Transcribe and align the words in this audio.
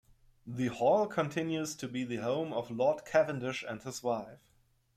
The 0.47 0.69
hall 0.69 1.05
continues 1.05 1.75
to 1.75 1.87
be 1.87 2.03
the 2.03 2.15
home 2.15 2.51
of 2.53 2.71
Lord 2.71 3.05
Cavendish 3.05 3.61
and 3.61 3.83
his 3.83 4.01
wife. 4.01 4.39